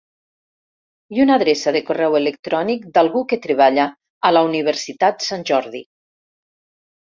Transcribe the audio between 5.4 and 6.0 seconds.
Jordi.